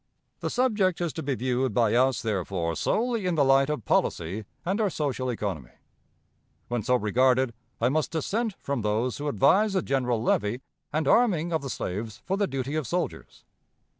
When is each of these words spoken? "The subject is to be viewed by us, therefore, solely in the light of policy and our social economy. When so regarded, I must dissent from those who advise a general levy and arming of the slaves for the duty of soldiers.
"The 0.39 0.49
subject 0.49 0.99
is 0.99 1.13
to 1.13 1.21
be 1.21 1.35
viewed 1.35 1.75
by 1.75 1.93
us, 1.93 2.23
therefore, 2.23 2.75
solely 2.75 3.27
in 3.27 3.35
the 3.35 3.45
light 3.45 3.69
of 3.69 3.85
policy 3.85 4.45
and 4.65 4.81
our 4.81 4.89
social 4.89 5.29
economy. 5.29 5.73
When 6.69 6.81
so 6.81 6.95
regarded, 6.95 7.53
I 7.79 7.89
must 7.89 8.09
dissent 8.09 8.55
from 8.57 8.81
those 8.81 9.19
who 9.19 9.27
advise 9.27 9.75
a 9.75 9.83
general 9.83 10.23
levy 10.23 10.61
and 10.91 11.07
arming 11.07 11.53
of 11.53 11.61
the 11.61 11.69
slaves 11.69 12.23
for 12.25 12.35
the 12.35 12.47
duty 12.47 12.73
of 12.73 12.87
soldiers. 12.87 13.43